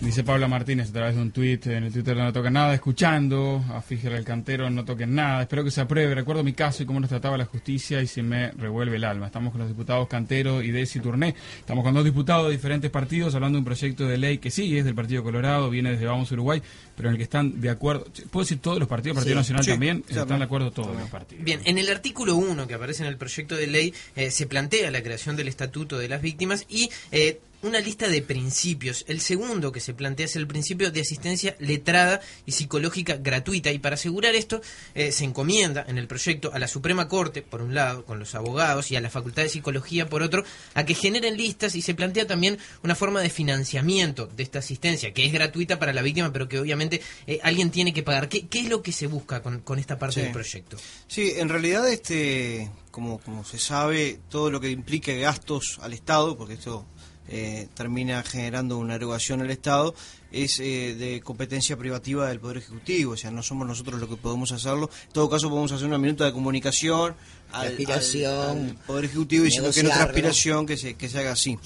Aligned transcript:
Dice 0.00 0.22
Paula 0.24 0.46
Martínez 0.46 0.90
a 0.90 0.92
través 0.92 1.16
de 1.16 1.22
un 1.22 1.30
tuit 1.30 1.66
en 1.66 1.84
el 1.84 1.92
Twitter 1.92 2.14
de 2.14 2.22
No 2.22 2.32
Toquen 2.32 2.52
Nada, 2.52 2.74
escuchando 2.74 3.64
a 3.70 3.82
el 3.88 4.24
Cantero, 4.24 4.68
no 4.68 4.84
toquen 4.84 5.14
nada. 5.14 5.42
Espero 5.42 5.64
que 5.64 5.70
se 5.70 5.80
apruebe. 5.80 6.14
Recuerdo 6.14 6.44
mi 6.44 6.52
caso 6.52 6.82
y 6.82 6.86
cómo 6.86 7.00
nos 7.00 7.08
trataba 7.08 7.38
la 7.38 7.46
justicia 7.46 8.02
y 8.02 8.06
se 8.06 8.22
me 8.22 8.50
revuelve 8.52 8.96
el 8.96 9.04
alma. 9.04 9.26
Estamos 9.26 9.52
con 9.52 9.60
los 9.60 9.68
diputados 9.68 10.06
Cantero 10.06 10.62
y 10.62 10.70
Desi 10.70 11.00
Turné. 11.00 11.34
Estamos 11.58 11.82
con 11.82 11.94
dos 11.94 12.04
diputados 12.04 12.46
de 12.46 12.52
diferentes 12.52 12.90
partidos 12.90 13.34
hablando 13.34 13.56
de 13.56 13.60
un 13.60 13.64
proyecto 13.64 14.06
de 14.06 14.18
ley 14.18 14.38
que 14.38 14.50
sí 14.50 14.76
es 14.76 14.84
del 14.84 14.94
Partido 14.94 15.22
Colorado, 15.22 15.70
viene 15.70 15.92
desde 15.92 16.04
Vamos 16.04 16.30
Uruguay, 16.30 16.62
pero 16.94 17.08
en 17.08 17.14
el 17.14 17.18
que 17.18 17.24
están 17.24 17.60
de 17.60 17.70
acuerdo. 17.70 18.06
¿Puedo 18.30 18.44
decir 18.44 18.58
todos 18.58 18.78
los 18.78 18.88
partidos? 18.88 19.16
Partido 19.16 19.36
Nacional 19.36 19.64
sí, 19.64 19.70
también. 19.70 20.04
sí, 20.08 20.18
están 20.18 20.38
de 20.38 20.44
acuerdo 20.44 20.70
todos 20.72 20.94
los 20.94 21.08
partidos. 21.08 21.42
Bien, 21.42 21.60
en 21.64 21.78
el 21.78 21.88
artículo 21.88 22.36
1 22.36 22.66
que 22.66 22.74
aparece 22.74 23.02
en 23.02 23.08
el 23.08 23.16
proyecto 23.16 23.56
de 23.56 23.66
ley 23.66 23.94
eh, 24.14 24.30
se 24.30 24.46
plantea 24.46 24.90
la 24.90 25.02
creación 25.02 25.36
del 25.36 25.48
Estatuto 25.48 25.96
de 25.96 26.08
las 26.08 26.20
Víctimas 26.20 26.66
y 26.68 26.90
eh, 27.12 27.40
una 27.62 27.80
lista 27.80 28.08
de 28.08 28.22
principios. 28.22 29.04
El 29.08 29.20
segundo 29.20 29.72
que 29.72 29.80
se 29.80 29.94
plantea 29.94 30.26
es 30.26 30.36
el 30.36 30.46
principio 30.46 30.90
de 30.90 31.00
asistencia 31.00 31.56
letrada 31.58 32.20
y 32.44 32.52
psicológica 32.52 33.16
gratuita. 33.16 33.72
Y 33.72 33.78
para 33.78 33.94
asegurar 33.94 34.34
esto, 34.34 34.60
eh, 34.94 35.12
se 35.12 35.24
encomienda 35.24 35.84
en 35.88 35.98
el 35.98 36.06
proyecto 36.06 36.52
a 36.52 36.58
la 36.58 36.68
Suprema 36.68 37.08
Corte, 37.08 37.42
por 37.42 37.62
un 37.62 37.74
lado, 37.74 38.04
con 38.04 38.18
los 38.18 38.34
abogados, 38.34 38.90
y 38.90 38.96
a 38.96 39.00
la 39.00 39.10
Facultad 39.10 39.42
de 39.42 39.48
Psicología, 39.48 40.08
por 40.08 40.22
otro, 40.22 40.44
a 40.74 40.84
que 40.84 40.94
generen 40.94 41.36
listas 41.36 41.74
y 41.74 41.82
se 41.82 41.94
plantea 41.94 42.26
también 42.26 42.58
una 42.82 42.94
forma 42.94 43.20
de 43.20 43.30
financiamiento 43.30 44.26
de 44.26 44.42
esta 44.42 44.58
asistencia, 44.60 45.12
que 45.12 45.24
es 45.26 45.32
gratuita 45.32 45.78
para 45.78 45.92
la 45.92 46.02
víctima, 46.02 46.32
pero 46.32 46.48
que 46.48 46.58
obviamente 46.58 47.00
eh, 47.26 47.40
alguien 47.42 47.70
tiene 47.70 47.92
que 47.92 48.02
pagar. 48.02 48.28
¿Qué, 48.28 48.46
¿Qué, 48.46 48.60
es 48.60 48.68
lo 48.68 48.82
que 48.82 48.92
se 48.92 49.06
busca 49.06 49.42
con, 49.42 49.60
con 49.60 49.78
esta 49.78 49.98
parte 49.98 50.16
Sí. 50.16 50.20
del 50.22 50.32
proyecto? 50.32 50.76
Sí, 51.08 51.32
en 51.36 51.48
realidad, 51.48 51.88
este, 51.90 52.70
como, 52.90 53.18
como 53.18 53.44
se 53.44 53.58
sabe, 53.58 54.20
todo 54.30 54.50
lo 54.50 54.60
que 54.60 54.70
implique 54.70 55.18
gastos 55.18 55.78
al 55.82 55.92
Estado, 55.92 56.36
porque 56.36 56.54
esto 56.54 56.86
eh, 57.28 57.68
termina 57.74 58.22
generando 58.22 58.78
una 58.78 58.94
erogación 58.94 59.40
al 59.40 59.50
Estado, 59.50 59.94
es 60.32 60.58
eh, 60.60 60.94
de 60.98 61.20
competencia 61.20 61.76
privativa 61.76 62.28
del 62.28 62.40
Poder 62.40 62.58
Ejecutivo, 62.58 63.12
o 63.12 63.16
sea, 63.16 63.30
no 63.30 63.42
somos 63.42 63.66
nosotros 63.66 64.00
los 64.00 64.08
que 64.08 64.16
podemos 64.16 64.52
hacerlo. 64.52 64.90
En 65.06 65.12
todo 65.12 65.28
caso, 65.30 65.48
podemos 65.48 65.72
hacer 65.72 65.86
una 65.86 65.98
minuta 65.98 66.24
de 66.24 66.32
comunicación 66.32 67.14
al, 67.52 67.68
aspiración, 67.68 68.32
al- 68.32 68.68
al 68.70 68.74
Poder 68.86 69.04
Ejecutivo 69.06 69.44
diciendo 69.44 69.70
que 69.70 69.82
nuestra 69.82 70.04
negociarlo. 70.06 70.10
aspiración 70.10 70.66
que 70.66 70.76
se, 70.76 70.94
que 70.94 71.08
se 71.08 71.18
haga 71.20 71.32
así. 71.32 71.58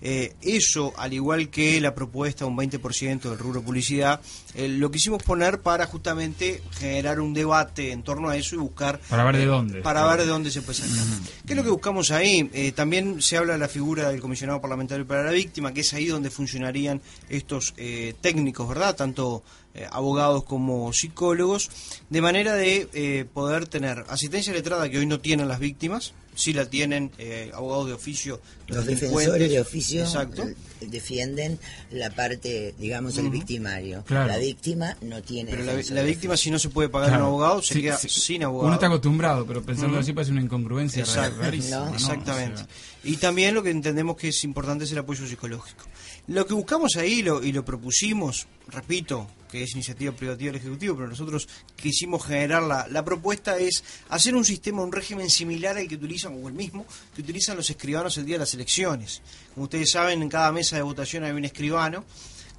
Eh, 0.00 0.34
eso, 0.42 0.92
al 0.96 1.12
igual 1.12 1.48
que 1.48 1.80
la 1.80 1.92
propuesta 1.92 2.46
un 2.46 2.56
20% 2.56 3.20
del 3.30 3.38
rubro 3.38 3.62
publicidad, 3.62 4.20
eh, 4.54 4.68
lo 4.68 4.92
quisimos 4.92 5.22
poner 5.24 5.60
para 5.60 5.86
justamente 5.86 6.62
generar 6.78 7.20
un 7.20 7.34
debate 7.34 7.90
en 7.90 8.04
torno 8.04 8.28
a 8.28 8.36
eso 8.36 8.54
y 8.54 8.58
buscar 8.58 9.00
Para 9.08 9.24
ver 9.24 9.36
de 9.38 9.42
eh, 9.42 9.46
dónde. 9.46 9.80
para 9.80 10.06
ver 10.06 10.20
de 10.20 10.26
dónde 10.26 10.52
se 10.52 10.62
puede 10.62 10.78
sacar. 10.78 11.04
¿Qué 11.46 11.52
es 11.52 11.56
lo 11.56 11.64
que 11.64 11.70
buscamos 11.70 12.12
ahí? 12.12 12.48
Eh, 12.52 12.70
también 12.72 13.20
se 13.22 13.36
habla 13.38 13.54
de 13.54 13.58
la 13.58 13.66
figura 13.68 14.08
del 14.10 14.20
comisionado 14.20 14.60
parlamentario 14.60 15.04
para 15.04 15.24
la 15.24 15.32
víctima, 15.32 15.72
que 15.74 15.80
es 15.80 15.92
ahí 15.94 16.06
donde 16.06 16.30
funcionarían 16.30 17.00
estos 17.28 17.74
eh, 17.76 18.07
técnicos, 18.12 18.68
¿verdad? 18.68 18.96
Tanto 18.96 19.42
eh, 19.74 19.86
abogados 19.90 20.44
como 20.44 20.92
psicólogos, 20.92 21.70
de 22.10 22.20
manera 22.20 22.54
de 22.54 22.88
eh, 22.92 23.24
poder 23.32 23.66
tener 23.66 24.04
asistencia 24.08 24.52
letrada 24.52 24.88
que 24.88 24.98
hoy 24.98 25.06
no 25.06 25.20
tienen 25.20 25.48
las 25.48 25.58
víctimas, 25.60 26.12
sí 26.34 26.52
la 26.52 26.66
tienen 26.70 27.10
eh, 27.18 27.50
abogados 27.54 27.88
de 27.88 27.92
oficio, 27.94 28.40
Los 28.68 28.86
defensores 28.86 29.50
de 29.50 29.60
oficio 29.60 30.02
Exacto. 30.02 30.44
eh, 30.44 30.54
defienden 30.86 31.58
la 31.90 32.10
parte, 32.10 32.74
digamos, 32.78 33.18
el 33.18 33.28
victimario. 33.30 34.04
Claro. 34.06 34.28
La 34.28 34.38
víctima 34.38 34.96
no 35.00 35.20
tiene 35.22 35.50
Pero 35.50 35.64
la, 35.64 36.02
víctima, 36.02 36.36
si 36.36 36.50
no 36.52 36.58
se 36.60 36.68
puede 36.68 36.88
pagar 36.88 37.08
Claro. 37.10 37.24
un 37.24 37.28
abogado, 37.30 37.62
se 37.62 37.74
Sí, 37.74 37.82
queda 37.82 37.98
sí. 37.98 38.08
sin 38.08 38.44
abogado. 38.44 38.66
Uno 38.66 38.74
está 38.74 38.86
acostumbrado, 38.86 39.44
pero 39.46 39.62
pensando 39.62 39.98
así 39.98 40.12
parece 40.12 40.30
una 40.32 40.42
incongruencia 40.42 41.00
Exacto. 41.00 41.42
rarísima, 41.42 41.76
No. 41.80 41.86
¿no? 41.86 41.94
Exactamente. 41.94 42.54
O 42.62 42.64
sea, 42.64 42.66
Y 43.04 43.16
también 43.16 43.54
lo 43.54 43.62
que 43.64 43.70
entendemos 43.70 44.16
que 44.16 44.28
es 44.28 44.44
importante 44.44 44.84
es 44.84 44.92
el 44.92 44.98
apoyo 44.98 45.26
psicológico. 45.26 45.84
Lo 46.28 46.46
que 46.46 46.52
buscamos 46.52 46.96
ahí 46.96 47.22
lo, 47.22 47.42
y 47.42 47.52
lo 47.52 47.64
propusimos, 47.64 48.46
repito, 48.68 49.26
que 49.50 49.62
es 49.62 49.72
iniciativa 49.72 50.12
privativa 50.12 50.52
del 50.52 50.60
Ejecutivo, 50.60 50.94
pero 50.94 51.08
nosotros 51.08 51.48
quisimos 51.74 52.22
generar 52.22 52.62
la, 52.62 53.04
propuesta 53.04 53.56
es 53.56 53.82
hacer 54.10 54.36
un 54.36 54.44
sistema, 54.44 54.82
un 54.82 54.92
régimen 54.92 55.30
similar 55.30 55.78
al 55.78 55.88
que 55.88 55.94
utilizan, 55.94 56.34
o 56.42 56.48
el 56.48 56.52
mismo, 56.52 56.84
que 57.14 57.22
utilizan 57.22 57.56
los 57.56 57.70
escribanos 57.70 58.18
el 58.18 58.26
día 58.26 58.34
de 58.34 58.40
las 58.40 58.52
elecciones. 58.52 59.22
Como 59.54 59.64
ustedes 59.64 59.90
saben, 59.90 60.20
en 60.20 60.28
cada 60.28 60.52
mesa 60.52 60.76
de 60.76 60.82
votación 60.82 61.24
hay 61.24 61.32
un 61.32 61.46
escribano 61.46 62.04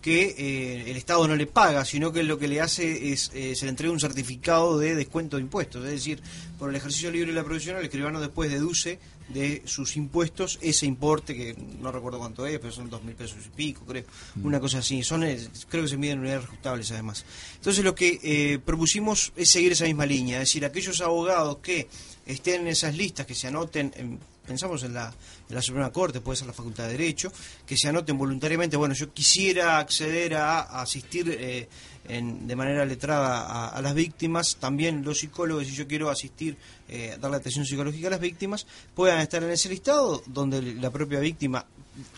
que 0.02 0.36
eh, 0.38 0.90
el 0.90 0.98
Estado 0.98 1.28
no 1.28 1.36
le 1.36 1.46
paga, 1.46 1.86
sino 1.86 2.12
que 2.12 2.24
lo 2.24 2.40
que 2.40 2.48
le 2.48 2.62
hace 2.62 3.12
es, 3.12 3.30
eh, 3.36 3.56
se 3.56 3.66
le 3.66 3.70
entrega 3.70 3.94
un 3.94 4.00
certificado 4.00 4.80
de 4.80 4.96
descuento 4.96 5.38
de 5.38 5.44
impuestos. 5.44 5.86
Es 5.86 5.92
decir, 5.92 6.22
por 6.58 6.72
el 6.72 6.76
ejercicio 6.76 7.12
libre 7.12 7.28
de 7.28 7.36
la 7.36 7.44
profesión, 7.44 7.78
el 7.78 7.84
escribano 7.84 8.20
después 8.20 8.50
deduce 8.50 8.98
de 9.34 9.62
sus 9.66 9.96
impuestos 9.96 10.58
ese 10.62 10.86
importe, 10.86 11.36
que 11.36 11.56
no 11.80 11.92
recuerdo 11.92 12.20
cuánto 12.20 12.46
es, 12.48 12.60
pero 12.60 12.72
son 12.72 12.90
dos 12.90 13.04
mil 13.04 13.16
pesos 13.16 13.38
y 13.46 13.50
pico, 13.50 13.86
creo. 13.86 14.04
Una 14.44 14.60
cosa 14.60 14.80
así. 14.80 15.04
Son, 15.04 15.24
eh, 15.24 15.40
creo 15.70 15.84
que 15.84 15.90
se 15.90 15.98
miden 15.98 16.14
en 16.14 16.20
unidades 16.22 16.44
rejustables 16.46 16.92
además. 16.92 17.26
Entonces 17.56 17.84
lo 17.84 17.94
que 17.96 18.20
eh, 18.24 18.60
propusimos 18.60 19.32
es 19.36 19.50
seguir 19.50 19.72
esa 19.72 19.86
misma 19.86 20.06
línea, 20.06 20.42
es 20.42 20.50
decir, 20.50 20.66
aquellos 20.66 21.00
abogados 21.02 21.58
que 21.60 21.88
estén 22.26 22.62
en 22.62 22.68
esas 22.68 22.96
listas, 22.96 23.26
que 23.26 23.36
se 23.36 23.48
anoten, 23.48 23.94
en- 23.96 24.20
pensamos 24.50 24.82
en 24.82 24.96
la, 24.96 25.14
en 25.48 25.56
la 25.56 25.62
Suprema 25.62 25.92
Corte, 25.92 26.22
puede 26.22 26.38
ser 26.38 26.48
la 26.48 26.54
Facultad 26.54 26.86
de 26.86 26.94
Derecho, 26.94 27.32
que 27.68 27.78
se 27.78 27.88
anoten 27.88 28.18
voluntariamente, 28.18 28.78
bueno, 28.78 28.96
yo 28.96 29.14
quisiera 29.14 29.78
acceder 29.78 30.34
a, 30.34 30.82
asistir 30.82 31.30
eh, 31.30 31.70
de 32.08 32.56
manera 32.56 32.84
letrada 32.84 33.42
a, 33.46 33.68
a 33.70 33.82
las 33.84 33.94
víctimas, 33.94 34.58
también 34.60 35.04
los 35.06 35.20
psicólogos, 35.20 35.68
si 35.68 35.76
yo 35.76 35.88
quiero 35.88 36.10
asistir, 36.10 36.58
eh, 36.88 37.16
darle 37.22 37.38
atención 37.38 37.64
psicológica 37.64 38.08
a 38.08 38.12
las 38.12 38.20
víctimas, 38.20 38.66
puedan 38.96 39.20
estar 39.22 39.44
en 39.44 39.52
ese 39.52 39.70
listado 39.70 40.24
donde 40.26 40.64
la 40.64 40.90
propia 40.90 41.20
víctima 41.20 41.64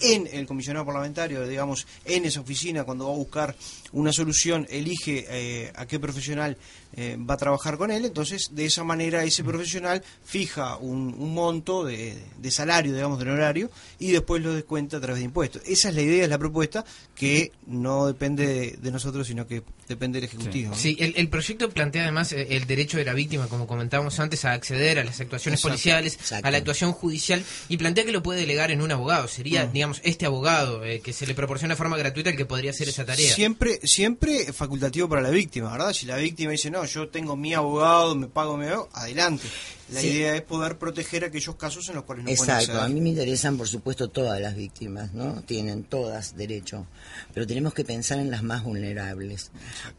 en 0.01 0.27
el 0.31 0.45
comisionado 0.45 0.85
parlamentario, 0.85 1.47
digamos, 1.47 1.87
en 2.05 2.25
esa 2.25 2.41
oficina, 2.41 2.83
cuando 2.83 3.07
va 3.07 3.13
a 3.13 3.17
buscar 3.17 3.55
una 3.91 4.11
solución, 4.11 4.67
elige 4.69 5.25
eh, 5.29 5.71
a 5.75 5.85
qué 5.85 5.99
profesional 5.99 6.57
eh, 6.95 7.17
va 7.17 7.35
a 7.35 7.37
trabajar 7.37 7.77
con 7.77 7.91
él, 7.91 8.05
entonces 8.05 8.49
de 8.51 8.65
esa 8.65 8.83
manera 8.83 9.23
ese 9.23 9.43
profesional 9.43 10.03
fija 10.23 10.77
un, 10.77 11.15
un 11.17 11.33
monto 11.33 11.83
de, 11.85 12.17
de 12.37 12.51
salario, 12.51 12.93
digamos, 12.93 13.19
del 13.19 13.29
horario, 13.29 13.71
y 13.99 14.11
después 14.11 14.41
lo 14.41 14.53
descuenta 14.53 14.97
a 14.97 15.01
través 15.01 15.19
de 15.19 15.25
impuestos. 15.25 15.61
Esa 15.65 15.89
es 15.89 15.95
la 15.95 16.01
idea, 16.01 16.23
es 16.23 16.29
la 16.29 16.37
propuesta, 16.37 16.83
que 17.15 17.51
no 17.67 18.07
depende 18.07 18.45
de, 18.45 18.71
de 18.71 18.91
nosotros, 18.91 19.27
sino 19.27 19.47
que 19.47 19.63
depende 19.87 20.19
del 20.19 20.29
Ejecutivo. 20.29 20.71
¿no? 20.71 20.75
Sí, 20.75 20.97
el, 20.99 21.13
el 21.15 21.29
proyecto 21.29 21.69
plantea 21.69 22.03
además 22.03 22.31
eh, 22.33 22.47
el 22.51 22.65
derecho 22.67 22.97
de 22.97 23.05
la 23.05 23.13
víctima, 23.13 23.47
como 23.47 23.67
comentábamos 23.67 24.19
antes, 24.19 24.43
a 24.45 24.53
acceder 24.53 24.99
a 24.99 25.03
las 25.03 25.19
actuaciones 25.21 25.59
Exacto. 25.59 25.73
policiales, 25.73 26.13
Exacto. 26.15 26.47
a 26.47 26.51
la 26.51 26.57
actuación 26.57 26.91
judicial, 26.93 27.43
y 27.69 27.77
plantea 27.77 28.05
que 28.05 28.11
lo 28.11 28.23
puede 28.23 28.41
delegar 28.41 28.71
en 28.71 28.81
un 28.81 28.91
abogado. 28.91 29.27
Sería. 29.27 29.70
Digamos, 29.73 30.01
este 30.03 30.25
abogado 30.25 30.83
eh, 30.85 30.99
que 31.01 31.13
se 31.13 31.25
le 31.25 31.33
proporciona 31.33 31.73
de 31.73 31.77
forma 31.77 31.97
gratuita 31.97 32.29
el 32.29 32.37
que 32.37 32.45
podría 32.45 32.71
hacer 32.71 32.89
esa 32.89 33.05
tarea. 33.05 33.33
Siempre, 33.33 33.79
siempre 33.83 34.51
facultativo 34.53 35.07
para 35.09 35.21
la 35.21 35.29
víctima, 35.29 35.71
¿verdad? 35.71 35.93
Si 35.93 36.05
la 36.05 36.17
víctima 36.17 36.51
dice, 36.51 36.69
no, 36.69 36.85
yo 36.85 37.09
tengo 37.09 37.35
mi 37.35 37.53
abogado, 37.53 38.15
me 38.15 38.27
pago 38.27 38.57
mi 38.57 38.65
abogado, 38.65 38.89
adelante. 38.93 39.47
La 39.91 39.99
Sí. 39.99 40.07
idea 40.07 40.35
es 40.35 40.41
poder 40.43 40.77
proteger 40.77 41.25
aquellos 41.25 41.55
casos 41.55 41.89
en 41.89 41.95
los 41.95 42.05
cuales 42.05 42.23
no 42.25 42.31
Exacto, 42.31 42.53
acceder. 42.71 42.81
a 42.81 42.87
mí 42.87 43.01
me 43.01 43.09
interesan 43.09 43.57
por 43.57 43.67
supuesto 43.67 44.09
todas 44.09 44.39
las 44.39 44.55
víctimas, 44.55 45.13
¿no? 45.13 45.41
Tienen 45.43 45.83
todas 45.83 46.35
derecho, 46.37 46.87
pero 47.33 47.45
tenemos 47.45 47.73
que 47.73 47.83
pensar 47.83 48.19
en 48.19 48.31
las 48.31 48.41
más 48.41 48.63
vulnerables. 48.63 49.51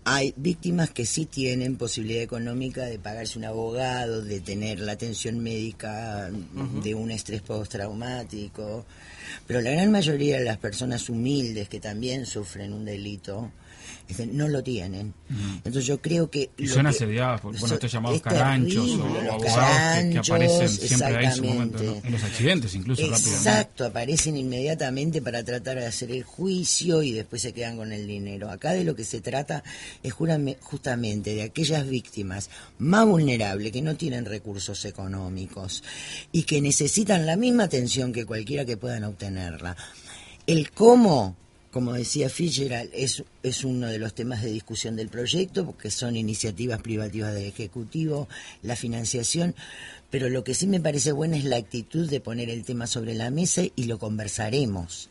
Hay 0.05 0.33
víctimas 0.37 0.91
que 0.91 1.05
sí 1.05 1.27
tienen 1.27 1.77
posibilidad 1.77 2.23
económica 2.23 2.85
de 2.87 2.99
pagarse 2.99 3.39
un 3.39 3.45
abogado, 3.45 4.23
de 4.23 4.41
tener 4.41 4.81
la 4.81 4.93
atención 4.93 5.41
médica 5.41 6.31
de 6.83 6.95
un 6.95 7.11
estrés 7.11 7.43
postraumático, 7.43 8.87
pero 9.47 9.61
la 9.61 9.71
gran 9.71 9.91
mayoría 9.91 10.39
de 10.39 10.45
las 10.45 10.59
personas 10.59 11.09
humildes 11.09 11.69
que 11.69 11.81
también 11.81 12.27
sufren 12.27 12.73
un 12.73 12.85
delito 12.85 13.51
no 14.33 14.49
lo 14.49 14.63
tienen. 14.63 15.15
Entonces 15.57 15.87
yo 15.87 16.01
creo 16.01 16.31
que... 16.31 16.51
Y 16.59 16.67
son 16.67 16.87
asediadas 16.87 17.41
por 17.41 17.59
bueno, 17.59 17.75
estos 17.75 17.91
llamados 17.91 18.17
es 18.17 18.23
caranchos 18.23 18.91
o, 18.91 19.03
terrible, 19.03 19.29
abogados 19.31 20.13
que- 20.13 20.19
aparecen 20.19 20.69
siempre 20.69 21.17
ahí 21.17 21.25
en 21.27 21.33
su 21.33 21.45
momento, 21.45 21.83
en 22.05 22.13
los 22.13 22.23
accidentes 22.25 22.75
incluso 22.75 23.03
rápidamente. 23.03 23.31
Exacto, 23.31 23.85
aparecen 23.87 24.37
inmediatamente 24.37 25.23
para 25.23 25.43
tratar 25.43 25.79
de 25.79 25.87
hacer 25.87 26.11
el 26.11 26.23
juicio 26.23 27.03
y 27.03 27.13
después 27.13 27.43
se 27.43 27.53
quedan 27.53 27.77
con 27.77 27.93
el 27.93 28.07
dinero. 28.07 28.51
Acá 28.51 28.73
de 28.73 28.85
lo 28.85 28.95
que 28.95 29.05
se 29.05 29.21
trata 29.21 29.63
es 30.03 30.13
justamente 30.13 31.35
de 31.35 31.43
aquellas 31.43 31.89
víctimas 31.89 32.51
más 32.79 33.07
vulnerables 33.07 33.73
que 33.73 33.83
no 33.83 33.97
tienen 33.97 34.25
recursos 34.25 34.85
económicos 34.85 35.83
y 36.33 36.43
que 36.43 36.61
necesitan 36.61 37.25
la 37.27 37.37
misma 37.37 37.65
atención 37.65 38.13
que 38.13 38.27
cualquiera 38.27 38.65
que 38.65 38.77
puedan 38.77 39.05
obtenerla. 39.05 39.77
El 40.47 40.71
cómo, 40.73 41.37
como 41.73 41.95
decía 41.95 42.29
Fitzgerald, 42.29 42.91
es, 42.93 43.25
es 43.43 43.65
uno 43.65 43.89
de 43.89 43.99
los 43.99 44.15
temas 44.15 44.43
de 44.43 44.51
discusión 44.51 44.95
del 44.95 45.09
proyecto, 45.09 45.65
porque 45.65 45.91
son 45.91 46.17
iniciativas 46.17 46.83
privativas 46.83 47.35
del 47.35 47.47
Ejecutivo, 47.47 48.29
la 48.63 48.77
financiación, 48.77 49.55
pero 50.11 50.29
lo 50.29 50.45
que 50.45 50.53
sí 50.53 50.67
me 50.67 50.81
parece 50.81 51.13
bueno 51.13 51.35
es 51.35 51.45
la 51.45 51.57
actitud 51.57 52.09
de 52.11 52.21
poner 52.21 52.51
el 52.51 52.65
tema 52.65 52.87
sobre 52.87 53.15
la 53.15 53.31
mesa 53.31 53.63
y 53.75 53.85
lo 53.85 53.99
conversaremos. 53.99 55.09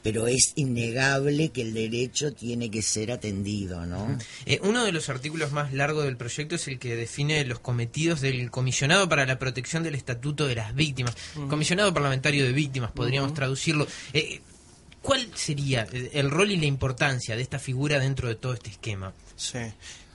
Pero 0.00 0.28
es 0.28 0.52
innegable 0.54 1.48
que 1.48 1.62
el 1.62 1.74
derecho 1.74 2.32
tiene 2.32 2.70
que 2.70 2.82
ser 2.82 3.10
atendido, 3.10 3.84
¿no? 3.84 4.16
Eh, 4.46 4.60
uno 4.62 4.84
de 4.84 4.92
los 4.92 5.08
artículos 5.08 5.50
más 5.50 5.72
largos 5.72 6.04
del 6.04 6.16
proyecto 6.16 6.54
es 6.54 6.68
el 6.68 6.78
que 6.78 6.94
define 6.94 7.44
los 7.44 7.58
cometidos 7.58 8.20
del 8.20 8.52
comisionado 8.52 9.08
para 9.08 9.26
la 9.26 9.40
protección 9.40 9.82
del 9.82 9.96
estatuto 9.96 10.46
de 10.46 10.54
las 10.54 10.76
víctimas. 10.76 11.16
Comisionado 11.48 11.92
parlamentario 11.92 12.44
de 12.44 12.52
víctimas, 12.52 12.92
podríamos 12.92 13.34
traducirlo. 13.34 13.88
Eh, 14.12 14.40
¿Cuál 15.02 15.28
sería 15.34 15.86
el 15.92 16.30
rol 16.30 16.50
y 16.50 16.56
la 16.56 16.66
importancia 16.66 17.36
de 17.36 17.42
esta 17.42 17.58
figura 17.58 17.98
dentro 17.98 18.28
de 18.28 18.34
todo 18.34 18.54
este 18.54 18.70
esquema? 18.70 19.12
Sí. 19.36 19.58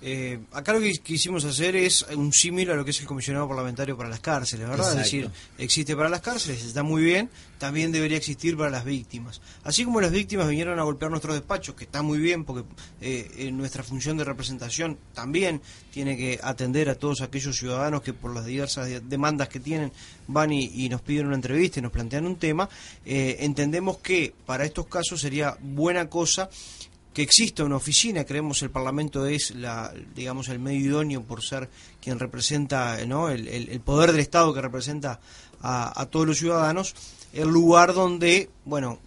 Eh, 0.05 0.37
acá 0.51 0.73
lo 0.73 0.81
que 0.81 0.91
quisimos 0.97 1.45
hacer 1.45 1.77
es 1.77 2.05
un 2.13 2.33
símil 2.33 2.69
a 2.71 2.75
lo 2.75 2.83
que 2.83 2.91
es 2.91 2.99
el 2.99 3.07
comisionado 3.07 3.47
parlamentario 3.47 3.95
para 3.95 4.09
las 4.09 4.19
cárceles, 4.19 4.67
¿verdad? 4.67 4.91
Es 4.91 4.97
decir, 4.97 5.29
existe 5.57 5.95
para 5.95 6.09
las 6.09 6.19
cárceles, 6.19 6.61
está 6.65 6.83
muy 6.83 7.01
bien, 7.01 7.29
también 7.57 7.93
debería 7.93 8.17
existir 8.17 8.57
para 8.57 8.69
las 8.69 8.83
víctimas. 8.83 9.39
Así 9.63 9.85
como 9.85 10.01
las 10.01 10.11
víctimas 10.11 10.49
vinieron 10.49 10.77
a 10.77 10.83
golpear 10.83 11.09
nuestros 11.09 11.35
despachos, 11.35 11.75
que 11.75 11.85
está 11.85 12.01
muy 12.01 12.19
bien, 12.19 12.43
porque 12.43 12.65
eh, 12.99 13.49
nuestra 13.53 13.81
función 13.81 14.17
de 14.17 14.25
representación 14.25 14.97
también 15.13 15.61
tiene 15.89 16.17
que 16.17 16.37
atender 16.43 16.89
a 16.89 16.95
todos 16.95 17.21
aquellos 17.21 17.55
ciudadanos 17.55 18.01
que 18.01 18.11
por 18.11 18.35
las 18.35 18.45
diversas 18.45 18.89
demandas 19.07 19.47
que 19.47 19.61
tienen 19.61 19.93
van 20.27 20.51
y, 20.51 20.89
nos 20.89 20.99
piden 20.99 21.27
una 21.27 21.35
entrevista 21.35 21.79
y 21.79 21.81
nos 21.81 21.93
plantean 21.93 22.25
un 22.25 22.35
tema, 22.35 22.67
eh, 23.05 23.37
entendemos 23.39 23.99
que 23.99 24.33
para 24.45 24.65
estos 24.65 24.85
casos 24.87 25.21
sería 25.21 25.57
buena 25.61 26.09
cosa 26.09 26.49
que 27.13 27.21
exista 27.21 27.63
una 27.63 27.75
oficina, 27.75 28.25
creemos 28.25 28.61
el 28.63 28.71
Parlamento 28.71 29.25
es 29.25 29.55
la, 29.55 29.93
digamos, 30.15 30.49
el 30.49 30.59
medio 30.59 30.79
idóneo 30.79 31.21
por 31.21 31.43
ser 31.43 31.69
quien 32.01 32.19
representa, 32.19 33.05
¿no? 33.05 33.29
el, 33.29 33.79
poder 33.81 34.11
del 34.11 34.21
Estado 34.21 34.53
que 34.53 34.61
representa 34.61 35.19
a, 35.61 36.05
todos 36.09 36.27
los 36.27 36.39
ciudadanos, 36.39 36.95
el 37.31 37.47
lugar 37.47 37.93
donde, 37.93 38.49
bueno, 38.65 38.99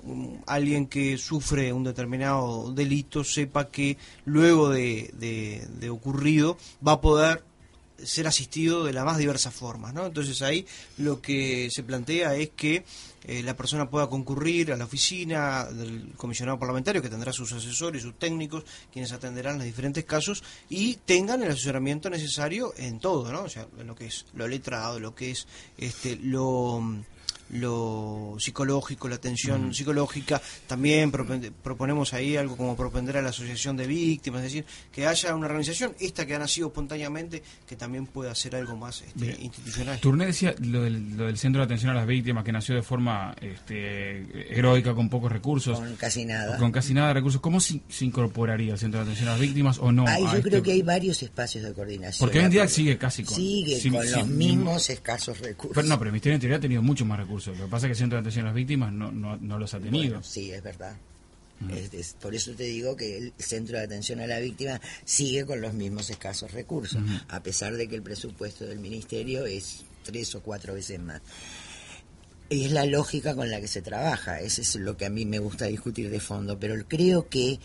alguien 0.47 0.87
que 0.87 1.19
sufre 1.19 1.73
un 1.73 1.85
determinado 1.85 2.73
delito 2.73 3.25
sepa 3.25 3.69
que 3.69 3.99
luego 4.25 4.71
de, 4.71 5.11
de 5.79 5.91
ocurrido 5.91 6.57
va 6.87 6.93
a 6.93 7.01
poder 7.01 7.43
ser 8.03 8.27
asistido 8.27 8.85
de 8.85 8.93
las 8.93 9.05
más 9.05 9.19
diversas 9.19 9.55
formas, 9.55 9.95
¿no? 9.95 10.07
Entonces 10.07 10.43
ahí 10.43 10.67
lo 10.99 11.21
que 11.21 11.69
se 11.71 11.83
plantea 11.83 12.35
es 12.35 12.51
que 12.51 12.85
eh, 13.25 13.43
la 13.43 13.57
persona 13.57 13.91
pueda 13.91 14.09
concurrir 14.09 14.73
a 14.73 14.77
la 14.77 14.85
oficina 14.85 15.65
del 15.65 16.13
comisionado 16.17 16.59
parlamentario, 16.59 17.03
que 17.03 17.09
tendrá 17.09 17.33
sus 17.33 17.53
asesores, 17.53 18.03
sus 18.03 18.19
técnicos, 18.19 18.65
quienes 18.93 19.13
atenderán 19.13 19.57
los 19.57 19.65
diferentes 19.65 20.05
casos, 20.05 20.45
y 20.69 20.97
tengan 21.05 21.43
el 21.43 21.51
asesoramiento 21.51 22.11
necesario 22.11 22.73
en 22.77 23.01
todo, 23.01 23.33
¿no? 23.33 23.43
O 23.43 23.49
sea, 23.49 23.67
en 23.79 23.87
lo 23.87 23.95
que 23.95 24.07
es 24.07 24.27
lo 24.35 24.47
letrado, 24.47 25.01
lo 25.01 25.15
que 25.15 25.33
es 25.33 25.47
este 25.79 26.17
lo 26.17 26.83
lo 27.51 28.37
psicológico, 28.39 29.09
la 29.09 29.17
atención 29.17 29.73
psicológica. 29.75 30.41
También 30.67 31.11
proponemos 31.11 32.13
ahí 32.15 32.37
algo 32.37 32.57
como 32.57 32.77
propender 32.77 33.17
a 33.17 33.23
la 33.23 33.31
asociación 33.31 33.77
de 33.77 33.87
víctimas, 33.87 34.43
es 34.45 34.53
decir, 34.53 34.65
que 34.93 35.07
haya 35.07 35.35
una 35.35 35.47
organización, 35.47 35.95
esta 36.01 36.27
que 36.27 36.35
ha 36.35 36.39
nacido 36.39 36.69
espontáneamente, 36.69 37.43
que 37.67 37.77
también 37.77 38.07
pueda 38.07 38.33
hacer 38.33 38.57
algo 38.57 38.77
más 38.77 39.03
este, 39.03 39.37
institucional. 39.41 39.99
Turné 40.01 40.27
decía 40.27 40.55
lo 40.61 40.83
del, 40.83 41.39
Centro 41.39 41.61
de 41.61 41.67
Atención 41.67 41.91
a 41.91 41.95
las 41.95 42.07
Víctimas, 42.07 42.45
que 42.45 42.53
nació 42.53 42.75
de 42.75 42.83
forma 42.83 43.35
este, 43.41 44.57
heroica, 44.57 44.95
con 44.95 45.09
pocos 45.09 45.31
recursos. 45.31 45.79
Con 45.79 45.97
casi 45.97 46.25
nada. 46.25 46.57
Con 46.57 46.73
casi 46.73 46.95
nada 46.95 47.09
de 47.09 47.15
recursos. 47.15 47.41
¿Cómo 47.41 47.61
se, 47.61 47.81
incorporaría 48.01 48.73
el 48.73 48.79
Centro 48.79 49.01
de 49.01 49.05
Atención 49.05 49.29
a 49.29 49.33
las 49.33 49.41
Víctimas 49.41 49.79
o 49.79 49.93
no? 49.93 50.05
yo 50.07 50.43
creo 50.43 50.59
este 50.59 50.63
que 50.63 50.73
hay 50.73 50.83
varios 50.83 51.23
espacios 51.23 51.65
de 51.65 51.73
coordinación. 51.73 52.27
Porque 52.27 52.39
hoy 52.39 52.47
en 52.47 52.51
día 52.51 52.69
sigue 52.69 52.97
casi 52.99 53.23
con... 53.23 53.37
Sigue 53.37 53.91
con 53.91 54.11
los 54.11 54.27
mismos 54.29 54.91
escasos 54.91 55.39
recursos. 55.41 55.75
Pero 55.75 55.89
no, 55.89 55.99
pero 55.99 56.09
el 56.09 56.13
Ministerio 56.13 56.35
de 56.35 56.37
Interior 56.37 56.59
ha 56.59 56.61
tenido 56.61 56.83
mucho 56.83 57.05
más 57.05 57.19
recursos 57.19 57.36
lo 57.47 57.65
que 57.65 57.71
pasa 57.71 57.87
es 57.87 57.89
que 57.89 57.93
el 57.93 57.97
Centro 57.97 58.17
de 58.17 58.21
Atención 58.21 58.47
a 58.47 58.49
las 58.49 58.57
Víctimas 58.57 58.93
no, 58.93 59.11
no, 59.13 59.59
los 59.59 59.75
ha 59.75 59.81
tenido. 59.81 60.23
sí, 60.23 60.51
es 60.51 60.63
verdad. 60.63 60.97
por 62.21 62.35
eso 62.35 62.53
te 62.53 62.65
digo 62.65 62.97
que 62.97 63.19
el 63.19 63.33
Centro 63.39 63.79
de 63.79 63.85
Atención 63.85 64.21
a 64.21 64.27
la 64.27 64.41
Víctima 64.41 64.81
sigue 65.05 65.45
con 65.45 65.61
los 65.61 65.75
mismos 65.75 66.11
escasos 66.11 66.53
recursos, 66.53 67.03
a 67.29 67.41
pesar 67.41 67.77
de 67.77 67.89
que 67.89 67.97
el 67.97 68.03
presupuesto 68.03 68.65
del 68.65 68.79
Ministerio 68.79 69.47
es 69.47 69.85
tres 70.05 70.35
o 70.35 70.41
cuatro 70.41 70.75
veces 70.75 71.01
más. 71.01 71.21
Y 72.49 72.65
es 72.65 72.73
la 72.73 72.87
lógica 72.87 73.35
con 73.35 73.51
la 73.51 73.61
que 73.61 73.67
se 73.67 73.83
trabaja, 73.83 74.41
eso 74.41 74.61
es 74.63 74.77
lo 74.77 74.97
que 74.97 75.07
a 75.07 75.11
mí 75.11 75.25
me 75.25 75.41
gusta 75.41 75.67
discutir 75.67 76.11
de 76.11 76.21
fondo, 76.21 76.59
pero 76.59 76.77
creo 76.87 77.29
que 77.29 77.59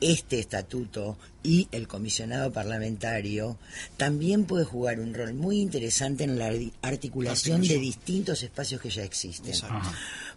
este 0.00 0.38
estatuto 0.38 1.18
y 1.42 1.68
el 1.72 1.88
comisionado 1.88 2.52
parlamentario 2.52 3.58
también 3.96 4.44
puede 4.44 4.64
jugar 4.64 5.00
un 5.00 5.14
rol 5.14 5.34
muy 5.34 5.60
interesante 5.60 6.24
en 6.24 6.38
la 6.38 6.52
articulación 6.82 7.62
de 7.62 7.78
distintos 7.78 8.42
espacios 8.42 8.80
que 8.80 8.90
ya 8.90 9.04
existen. 9.04 9.54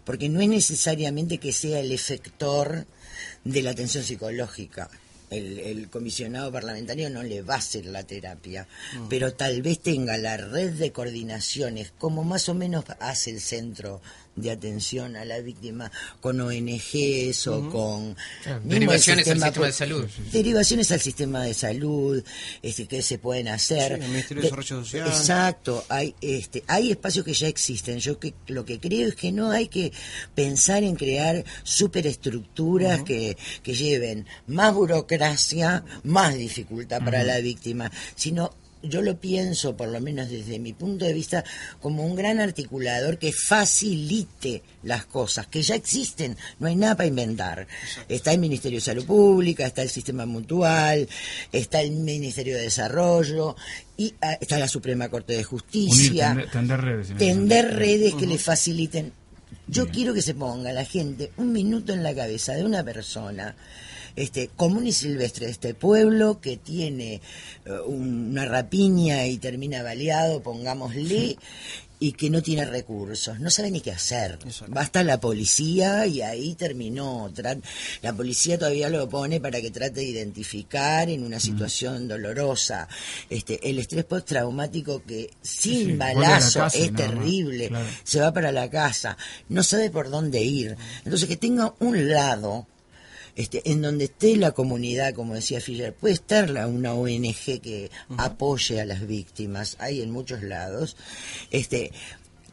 Porque 0.04 0.28
no 0.28 0.40
es 0.40 0.48
necesariamente 0.48 1.38
que 1.38 1.52
sea 1.52 1.80
el 1.80 1.92
efector 1.92 2.86
de 3.44 3.62
la 3.62 3.70
atención 3.70 4.04
psicológica. 4.04 4.88
El, 5.34 5.88
comisionado 5.90 6.50
parlamentario 6.50 7.10
no 7.10 7.22
le 7.22 7.42
va 7.42 7.54
a 7.54 7.58
hacer 7.58 7.86
la 7.86 8.04
terapia, 8.04 8.66
pero 9.08 9.34
tal 9.34 9.62
vez 9.62 9.80
tenga 9.80 10.16
la 10.16 10.36
red 10.36 10.72
de 10.72 10.92
coordinaciones, 10.92 11.92
como 11.98 12.24
más 12.24 12.48
o 12.48 12.54
menos 12.54 12.84
hace 13.00 13.30
el 13.30 13.40
centro 13.40 14.00
de 14.36 14.50
atención 14.50 15.16
a 15.16 15.24
la 15.24 15.40
víctima 15.40 15.90
con 16.20 16.40
ONGs 16.40 17.46
o 17.46 17.70
con 17.70 18.16
ah, 18.46 18.60
derivaciones 18.64 19.28
al 19.28 19.40
sistema 19.40 19.66
de 19.66 19.72
salud. 19.72 20.06
derivaciones 20.32 20.92
al 20.92 21.00
sistema 21.00 21.42
de 21.42 21.54
salud 21.54 22.24
este 22.62 22.86
que 22.86 23.02
se 23.02 23.18
pueden 23.18 23.48
hacer. 23.48 23.92
El 23.92 24.00
Ministerio 24.00 24.42
de, 24.42 24.48
Desarrollo 24.48 24.84
Social. 24.84 25.08
Exacto 25.08 25.84
hay 25.88 26.14
este 26.20 26.64
hay 26.66 26.90
espacios 26.90 27.24
que 27.24 27.34
ya 27.34 27.48
existen. 27.48 27.98
Yo 27.98 28.18
que 28.18 28.34
lo 28.48 28.64
que 28.64 28.80
creo 28.80 29.08
es 29.08 29.14
que 29.14 29.32
no 29.32 29.50
hay 29.50 29.68
que 29.68 29.92
pensar 30.34 30.82
en 30.82 30.96
crear 30.96 31.44
superestructuras 31.62 33.02
que, 33.02 33.36
que 33.62 33.74
lleven 33.74 34.26
más 34.46 34.74
burocracia 34.74 35.84
más 36.02 36.34
dificultad 36.36 37.02
para 37.04 37.22
la 37.22 37.38
víctima 37.38 37.90
sino 38.14 38.52
yo 38.88 39.02
lo 39.02 39.18
pienso, 39.18 39.76
por 39.76 39.88
lo 39.88 40.00
menos 40.00 40.30
desde 40.30 40.58
mi 40.58 40.72
punto 40.72 41.04
de 41.04 41.12
vista, 41.12 41.44
como 41.80 42.04
un 42.04 42.14
gran 42.14 42.40
articulador 42.40 43.18
que 43.18 43.32
facilite 43.32 44.62
las 44.82 45.06
cosas, 45.06 45.46
que 45.46 45.62
ya 45.62 45.74
existen, 45.74 46.36
no 46.58 46.68
hay 46.68 46.76
nada 46.76 46.96
para 46.96 47.06
inventar. 47.06 47.66
Está 48.08 48.32
el 48.32 48.38
Ministerio 48.38 48.78
de 48.78 48.84
Salud 48.84 49.06
Pública, 49.06 49.66
está 49.66 49.82
el 49.82 49.90
Sistema 49.90 50.26
Mutual, 50.26 51.08
está 51.52 51.80
el 51.80 51.92
Ministerio 51.92 52.56
de 52.56 52.62
Desarrollo, 52.62 53.56
y 53.96 54.14
ah, 54.20 54.36
está 54.40 54.58
la 54.58 54.68
Suprema 54.68 55.08
Corte 55.08 55.34
de 55.34 55.44
Justicia. 55.44 56.36
tender, 56.52 56.80
redes. 56.80 57.14
Tender 57.16 57.76
redes 57.76 58.14
que 58.14 58.26
le 58.26 58.38
faciliten. 58.38 59.12
Yo 59.66 59.88
quiero 59.88 60.12
que 60.12 60.22
se 60.22 60.34
ponga 60.34 60.72
la 60.72 60.84
gente 60.84 61.32
un 61.36 61.52
minuto 61.52 61.92
en 61.92 62.02
la 62.02 62.14
cabeza 62.14 62.52
de 62.54 62.64
una 62.64 62.84
persona 62.84 63.54
este, 64.16 64.48
común 64.48 64.86
y 64.86 64.92
silvestre 64.92 65.46
de 65.46 65.52
este 65.52 65.74
pueblo 65.74 66.40
que 66.40 66.56
tiene 66.56 67.20
eh, 67.64 67.70
una 67.86 68.44
rapiña 68.44 69.26
y 69.26 69.38
termina 69.38 69.82
baleado, 69.82 70.42
pongámosle, 70.42 71.36
y 72.04 72.12
que 72.12 72.28
no 72.28 72.42
tiene 72.42 72.66
recursos, 72.66 73.40
no 73.40 73.50
sabe 73.50 73.70
ni 73.70 73.80
qué 73.80 73.90
hacer. 73.92 74.38
Basta 74.68 75.02
la 75.02 75.20
policía 75.20 76.06
y 76.06 76.20
ahí 76.20 76.54
terminó. 76.54 77.32
La 78.02 78.12
policía 78.12 78.58
todavía 78.58 78.90
lo 78.90 79.08
pone 79.08 79.40
para 79.40 79.60
que 79.62 79.70
trate 79.70 80.00
de 80.00 80.04
identificar 80.04 81.08
en 81.08 81.24
una 81.24 81.40
situación 81.40 82.06
dolorosa. 82.06 82.88
Este, 83.30 83.70
el 83.70 83.78
estrés 83.78 84.04
postraumático 84.04 85.02
que 85.02 85.30
sin 85.40 85.96
balazo 85.96 86.66
es 86.66 86.94
terrible, 86.94 87.70
se 88.02 88.20
va 88.20 88.32
para 88.32 88.52
la 88.52 88.68
casa, 88.68 89.16
no 89.48 89.62
sabe 89.62 89.88
por 89.88 90.10
dónde 90.10 90.42
ir. 90.42 90.76
Entonces 91.04 91.26
que 91.26 91.36
tenga 91.38 91.74
un 91.78 92.10
lado 92.10 92.66
este, 93.36 93.68
en 93.70 93.82
donde 93.82 94.04
esté 94.04 94.36
la 94.36 94.52
comunidad, 94.52 95.14
como 95.14 95.34
decía 95.34 95.60
Fischer, 95.60 95.92
puede 95.92 96.14
estar 96.14 96.50
una 96.66 96.94
ONG 96.94 97.60
que 97.60 97.90
apoye 98.16 98.80
a 98.80 98.84
las 98.84 99.06
víctimas, 99.06 99.76
hay 99.80 100.02
en 100.02 100.10
muchos 100.10 100.42
lados, 100.42 100.96
este, 101.50 101.90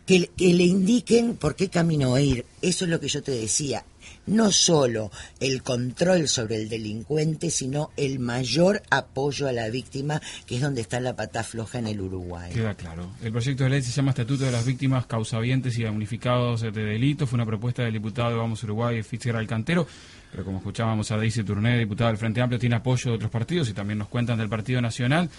que, 0.05 0.29
le 0.37 0.63
indiquen 0.63 1.35
por 1.37 1.55
qué 1.55 1.69
camino 1.69 2.17
ir. 2.19 2.45
Eso 2.61 2.85
es 2.85 2.91
lo 2.91 2.99
que 2.99 3.07
yo 3.07 3.21
te 3.21 3.31
decía. 3.31 3.85
No 4.27 4.51
solo 4.51 5.11
el 5.39 5.63
control 5.63 6.27
sobre 6.27 6.55
el 6.57 6.69
delincuente, 6.69 7.49
sino 7.49 7.91
el 7.97 8.19
mayor 8.19 8.83
apoyo 8.89 9.47
a 9.47 9.51
la 9.51 9.69
víctima, 9.69 10.21
que 10.45 10.55
es 10.55 10.61
donde 10.61 10.81
está 10.81 10.99
la 10.99 11.15
pata 11.15 11.43
floja 11.43 11.79
en 11.79 11.87
el 11.87 12.01
Uruguay. 12.01 12.51
Queda 12.53 12.75
claro. 12.75 13.11
El 13.23 13.31
proyecto 13.31 13.63
de 13.63 13.71
ley 13.71 13.81
se 13.81 13.91
llama 13.91 14.11
Estatuto 14.11 14.45
de 14.45 14.51
las 14.51 14.65
Víctimas 14.65 15.05
Causavientes 15.05 15.77
y 15.77 15.85
Unificados 15.85 16.61
de 16.61 16.71
Delitos. 16.71 17.29
Fue 17.29 17.37
una 17.37 17.45
propuesta 17.45 17.83
del 17.83 17.93
diputado 17.93 18.29
de 18.29 18.35
Vamos 18.35 18.63
Uruguay, 18.63 19.01
Fischer 19.03 19.35
Alcantero 19.35 19.87
pero 20.31 20.45
como 20.45 20.59
escuchábamos 20.59 21.11
a 21.11 21.17
Daisy 21.17 21.43
Turné, 21.43 21.77
diputada 21.77 22.09
del 22.09 22.17
Frente 22.17 22.41
Amplio, 22.41 22.57
tiene 22.57 22.75
apoyo 22.75 23.11
de 23.11 23.15
otros 23.17 23.29
partidos 23.29 23.69
y 23.69 23.73
también 23.73 23.99
nos 23.99 24.07
cuentan 24.07 24.37
del 24.37 24.47
Partido 24.47 24.81
Nacional. 24.81 25.29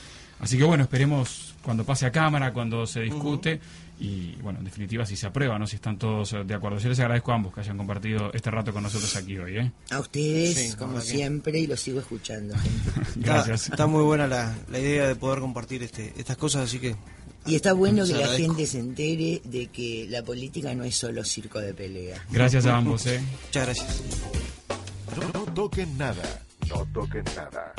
Así 0.42 0.58
que 0.58 0.64
bueno, 0.64 0.82
esperemos 0.82 1.54
cuando 1.62 1.84
pase 1.84 2.04
a 2.04 2.10
Cámara, 2.10 2.52
cuando 2.52 2.84
se 2.84 3.00
discute 3.00 3.60
y 4.00 4.34
bueno, 4.42 4.58
en 4.58 4.64
definitiva 4.64 5.06
si 5.06 5.16
se 5.16 5.28
aprueba, 5.28 5.56
¿no? 5.56 5.68
si 5.68 5.76
están 5.76 5.96
todos 5.98 6.34
de 6.44 6.54
acuerdo. 6.54 6.78
Yo 6.78 6.88
les 6.88 6.98
agradezco 6.98 7.30
a 7.30 7.36
ambos 7.36 7.54
que 7.54 7.60
hayan 7.60 7.78
compartido 7.78 8.32
este 8.34 8.50
rato 8.50 8.72
con 8.72 8.82
nosotros 8.82 9.14
aquí 9.14 9.38
hoy. 9.38 9.58
¿eh? 9.58 9.72
A 9.90 10.00
ustedes, 10.00 10.74
como 10.74 11.00
siempre, 11.00 11.60
y 11.60 11.68
los 11.68 11.78
sigo 11.78 12.00
escuchando. 12.00 12.56
Gracias. 13.16 13.70
Está, 13.70 13.86
muy 13.86 14.02
buena 14.02 14.26
la, 14.26 14.52
la, 14.68 14.80
idea 14.80 15.06
de 15.06 15.14
poder 15.14 15.38
compartir 15.38 15.84
este, 15.84 16.12
estas 16.16 16.36
cosas, 16.36 16.64
así 16.64 16.80
que... 16.80 16.96
Y 17.46 17.54
está 17.54 17.72
bueno 17.72 18.04
que 18.04 18.14
la 18.14 18.26
gente 18.26 18.66
se 18.66 18.80
entere 18.80 19.42
de 19.44 19.68
que 19.68 20.06
la 20.08 20.24
política 20.24 20.74
no 20.74 20.82
es 20.82 20.96
solo 20.96 21.24
circo 21.24 21.60
de 21.60 21.72
pelea. 21.72 22.20
Gracias 22.32 22.66
a 22.66 22.76
ambos. 22.76 23.06
¿eh? 23.06 23.20
Muchas 23.46 23.64
gracias. 23.64 24.02
No, 25.34 25.40
toquen 25.52 25.96
nada. 25.96 26.42
No 26.68 26.84
toquen 26.92 27.24
nada. 27.36 27.72